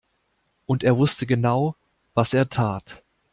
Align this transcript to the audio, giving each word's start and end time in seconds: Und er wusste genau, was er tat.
Und 0.65 0.81
er 0.83 0.97
wusste 0.97 1.27
genau, 1.27 1.75
was 2.15 2.33
er 2.33 2.49
tat. 2.49 3.03